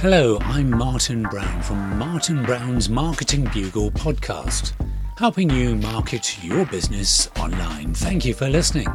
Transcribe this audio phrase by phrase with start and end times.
[0.00, 4.72] Hello, I'm Martyn Brown from Martyn Brown's Marketing Bugle podcast,
[5.16, 7.94] helping you market your business online.
[7.94, 8.88] Thank you for listening.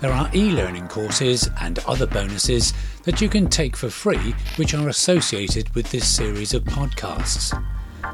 [0.00, 2.72] There are e learning courses and other bonuses
[3.04, 7.52] that you can take for free, which are associated with this series of podcasts.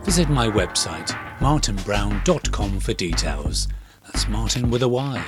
[0.03, 3.69] Visit my website, martynbrown.com, for details.
[4.07, 5.25] That's Martyn with a Y.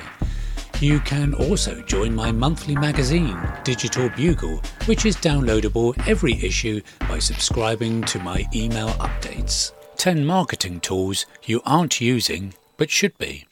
[0.79, 7.17] You can also join my monthly magazine, Digital Bugle, which is downloadable every issue by
[7.17, 9.71] subscribing to my email updates.
[9.95, 13.47] 10 marketing tools you aren't using but should be.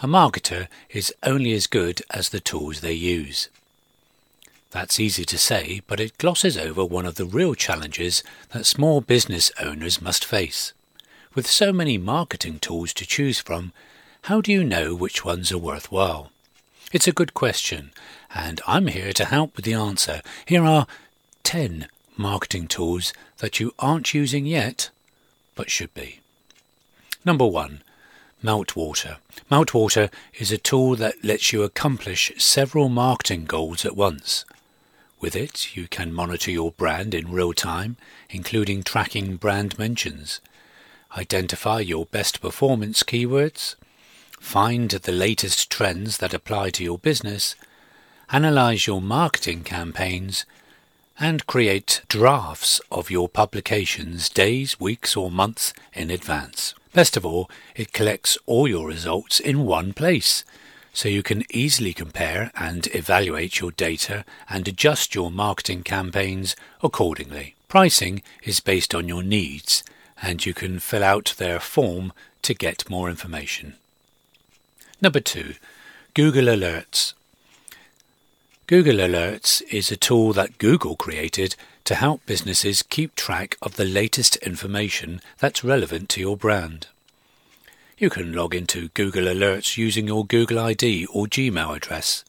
[0.00, 3.48] A marketer is only as good as the tools they use.
[4.72, 9.00] That's easy to say, but it glosses over one of the real challenges that small
[9.00, 10.74] business owners must face.
[11.34, 13.72] With so many marketing tools to choose from,
[14.24, 16.30] how do you know which ones are worthwhile?
[16.92, 17.92] It's a good question,
[18.34, 20.20] and I'm here to help with the answer.
[20.44, 20.86] Here are
[21.42, 24.90] 10 marketing tools that you aren't using yet,
[25.54, 26.20] but should be.
[27.24, 27.82] Number one,
[28.44, 29.16] Meltwater.
[29.50, 34.44] Meltwater is a tool that lets you accomplish several marketing goals at once.
[35.20, 37.96] With it, you can monitor your brand in real time,
[38.30, 40.40] including tracking brand mentions,
[41.16, 43.74] identify your best performance keywords,
[44.40, 47.54] find the latest trends that apply to your business,
[48.32, 50.44] analyze your marketing campaigns,
[51.20, 56.74] and create drafts of your publications days, weeks, or months in advance.
[56.92, 60.44] Best of all, it collects all your results in one place,
[60.92, 67.54] so you can easily compare and evaluate your data and adjust your marketing campaigns accordingly.
[67.68, 69.84] Pricing is based on your needs,
[70.20, 73.74] and you can fill out their form to get more information.
[75.02, 75.54] Number two,
[76.12, 77.14] Google Alerts.
[78.66, 83.86] Google Alerts is a tool that Google created to help businesses keep track of the
[83.86, 86.88] latest information that's relevant to your brand.
[87.96, 92.22] You can log into Google Alerts using your Google ID or Gmail address.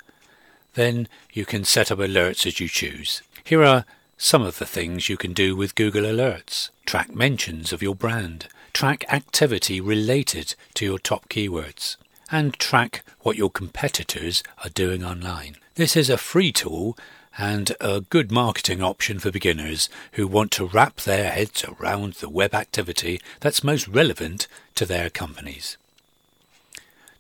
[0.74, 3.22] Then you can set up alerts as you choose.
[3.44, 3.84] Here are
[4.18, 6.70] some of the things you can do with Google Alerts.
[6.86, 8.48] Track mentions of your brand.
[8.72, 11.98] Track activity related to your top keywords
[12.32, 15.58] and track what your competitors are doing online.
[15.76, 16.98] This is a free tool
[17.38, 22.30] and a good marketing option for beginners who want to wrap their heads around the
[22.30, 25.78] web activity that's most relevant to their companies.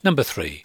[0.04, 0.64] Number three,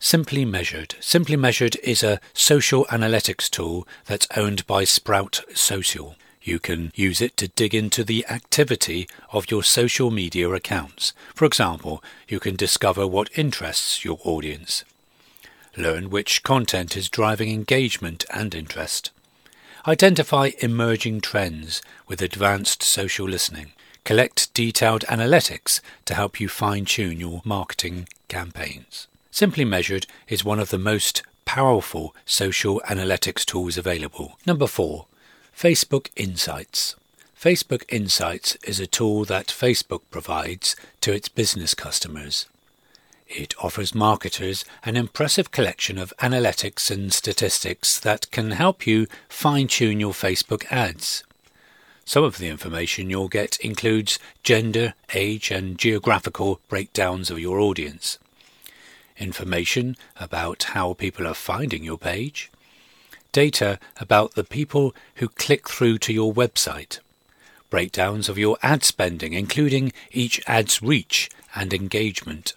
[0.00, 0.94] Simply Measured.
[1.00, 6.16] Simply Measured is a social analytics tool that's owned by Sprout Social.
[6.48, 11.12] You can use it to dig into the activity of your social media accounts.
[11.34, 14.82] For example, you can discover what interests your audience.
[15.76, 19.10] Learn which content is driving engagement and interest.
[19.86, 23.72] Identify emerging trends with advanced social listening.
[24.04, 29.06] Collect detailed analytics to help you fine tune your marketing campaigns.
[29.30, 34.38] Simply Measured is one of the most powerful social analytics tools available.
[34.46, 35.08] Number four,
[35.58, 36.94] Facebook Insights.
[37.36, 42.46] Facebook Insights is a tool that Facebook provides to its business customers.
[43.26, 49.66] It offers marketers an impressive collection of analytics and statistics that can help you fine
[49.66, 51.24] tune your Facebook ads.
[52.04, 58.20] Some of the information you'll get includes gender, age, and geographical breakdowns of your audience,
[59.16, 62.48] information about how people are finding your page,
[63.38, 66.98] data about the people who click through to your website,
[67.70, 72.54] breakdowns of your ad spending, including each ad's reach and engagement,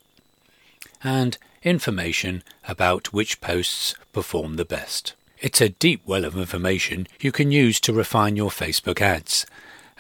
[1.04, 5.14] and information about which posts perform the best.
[5.40, 9.46] It's a deep well of information you can use to refine your Facebook ads,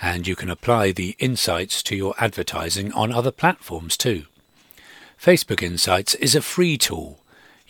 [0.02, 4.25] and you can apply the insights to your advertising on other platforms too.
[5.22, 7.20] Facebook Insights is a free tool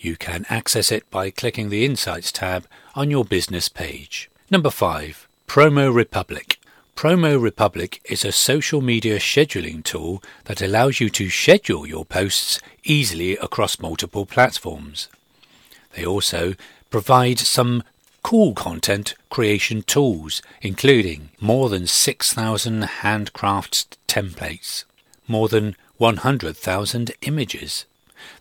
[0.03, 2.65] you can access it by clicking the Insights tab
[2.95, 4.29] on your business page.
[4.49, 5.27] Number 5.
[5.47, 6.59] Promo Republic.
[6.95, 12.59] Promo Republic is a social media scheduling tool that allows you to schedule your posts
[12.83, 15.07] easily across multiple platforms.
[15.95, 16.55] They also
[16.89, 17.83] provide some
[18.23, 24.83] cool content creation tools, including more than 6,000 handcrafted templates,
[25.27, 27.85] more than 100,000 images,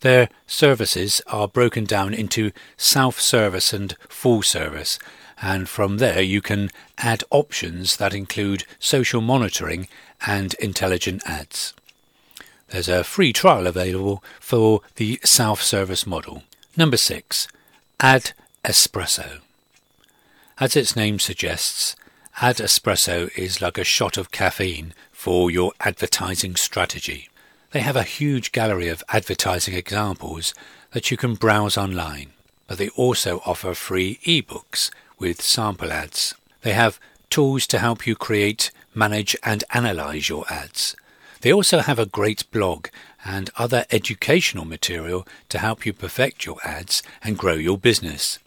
[0.01, 4.99] their services are broken down into self service and full service,
[5.43, 9.89] and from there you can add options that include social monitoring
[10.27, 11.73] and intelligent ads.
[12.69, 16.45] There's a free trial available for the self service model.
[16.77, 17.49] Number six,
[17.99, 18.33] Ad
[18.65, 19.41] Espresso.
[20.59, 21.97] As its name suggests,
[22.41, 27.30] Ad Espresso is like a shot of caffeine for your advertising strategy.
[27.73, 30.55] They have a huge gallery of advertising examples
[30.91, 32.33] that you can browse online,
[32.67, 34.91] but they also offer free ebooks
[35.21, 36.35] with sample ads.
[36.63, 36.99] They have
[37.31, 40.97] tools to help you create, manage, and analyze your ads.
[41.43, 42.89] They also have a great blog
[43.25, 48.41] and other educational material to help you perfect your ads and grow your business.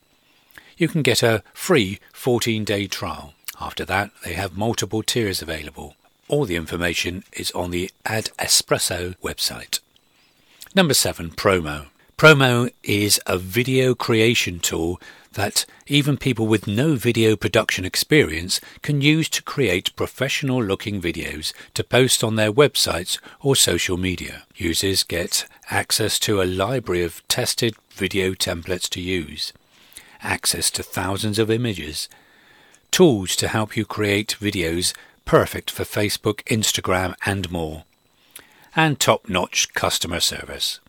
[0.76, 3.34] You can get a free 14 day trial.
[3.62, 5.96] After that, they have multiple tiers available.
[6.34, 9.82] All the information is on the Ad Espresso website.
[10.74, 11.90] Number 7 Promo.
[12.18, 15.00] Promo is a video creation tool
[15.34, 21.54] that even people with no video production experience can use to create professional looking videos
[21.76, 24.42] to post on their websites or social media.
[24.56, 29.54] Users get access to a library of tested video templates to use,
[30.24, 32.10] access to thousands of images,
[32.90, 37.84] tools to help you create videos perfect for Facebook, Instagram, and more,
[38.76, 40.80] and top notch customer service.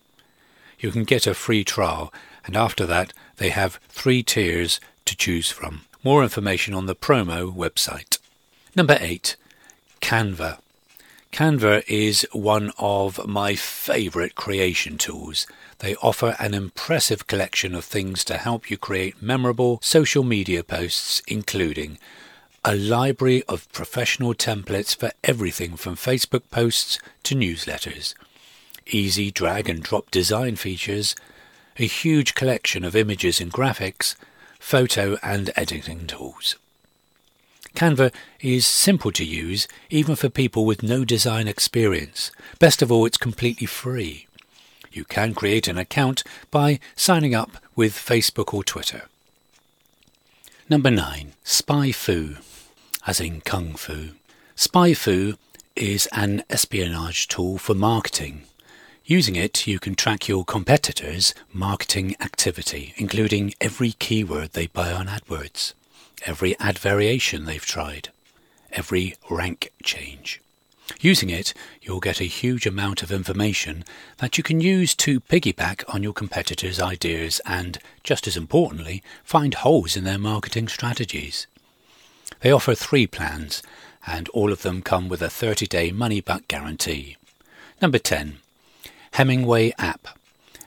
[0.78, 2.12] You can get a free trial
[2.46, 5.82] and after that they have three tiers to choose from.
[6.02, 8.18] More information on the promo website.
[8.76, 9.36] Number 8.
[10.00, 10.58] Canva.
[11.32, 15.46] Canva is one of my favourite creation tools.
[15.78, 21.22] They offer an impressive collection of things to help you create memorable social media posts,
[21.26, 21.98] including
[22.64, 28.14] a library of professional templates for everything from Facebook posts to newsletters,
[28.86, 31.14] easy drag and drop design features,
[31.78, 34.14] a huge collection of images and graphics,
[34.58, 36.56] photo and editing tools.
[37.74, 42.30] Canva is simple to use even for people with no design experience.
[42.60, 44.26] Best of all, it's completely free.
[44.90, 49.02] You can create an account by signing up with Facebook or Twitter.
[50.70, 51.32] Number 9.
[51.42, 52.36] Spy Fu,
[53.06, 54.10] as in Kung Fu.
[54.56, 55.34] Spy Fu
[55.76, 58.42] is an espionage tool for marketing.
[59.04, 65.08] Using it, you can track your competitors' marketing activity, including every keyword they buy on
[65.08, 65.74] AdWords,
[66.24, 68.08] every ad variation they've tried,
[68.72, 70.40] every rank change.
[71.00, 71.52] Using it,
[71.82, 73.84] you'll get a huge amount of information
[74.18, 79.54] that you can use to piggyback on your competitors' ideas and, just as importantly, find
[79.54, 81.46] holes in their marketing strategies.
[82.44, 83.62] They offer three plans,
[84.06, 87.16] and all of them come with a 30 day money back guarantee.
[87.80, 88.36] Number 10.
[89.12, 90.08] Hemingway App.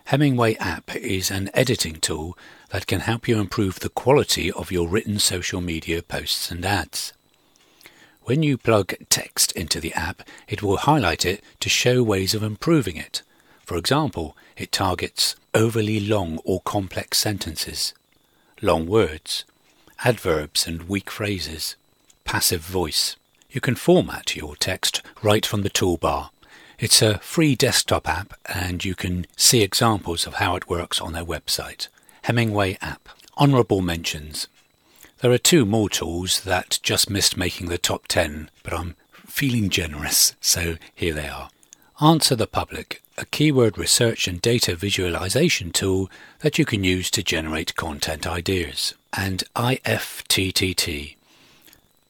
[0.05, 2.35] Hemingway App is an editing tool
[2.71, 7.13] that can help you improve the quality of your written social media posts and ads.
[8.23, 12.41] When you plug text into the app, it will highlight it to show ways of
[12.41, 13.21] improving it.
[13.63, 17.93] For example, it targets overly long or complex sentences,
[18.63, 19.45] long words,
[20.03, 21.75] adverbs and weak phrases,
[22.23, 23.15] passive voice.
[23.49, 26.29] You can format your text right from the toolbar
[26.79, 31.13] it's a free desktop app and you can see examples of how it works on
[31.13, 31.87] their website.
[32.23, 33.09] Hemingway app.
[33.37, 34.47] Honourable mentions.
[35.21, 38.95] There are two more tools that just missed making the top 10, but I'm
[39.25, 41.49] feeling generous, so here they are.
[41.99, 46.11] Answer the Public, a keyword research and data visualization tool
[46.41, 48.93] that you can use to generate content ideas.
[49.13, 51.15] And IFTTT,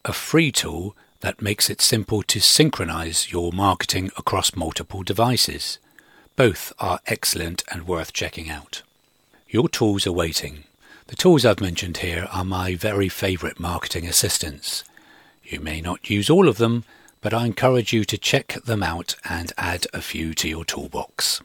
[0.04, 5.80] a free tool that makes it simple to synchronize your marketing across multiple devices.
[6.36, 8.82] Both are excellent and worth checking out.
[9.48, 10.66] Your tools are waiting.
[11.08, 14.84] The tools I've mentioned here are my very favourite marketing assistants.
[15.46, 16.84] You may not use all of them,
[17.28, 21.42] but I encourage you to check them out and add a few to your toolbox.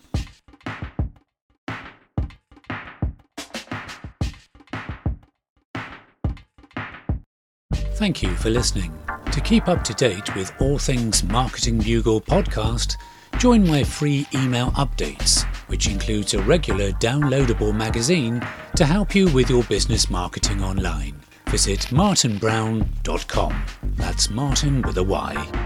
[7.95, 8.97] Thank you for listening.
[9.33, 12.95] To keep up to date with all things Marketing Bugle podcast,
[13.39, 18.41] join my free email updates, which includes a regular downloadable magazine
[18.77, 21.21] to help you with your business marketing online.
[21.47, 23.65] Visit martynbrown.com.
[23.97, 25.62] That's Martyn with a Y.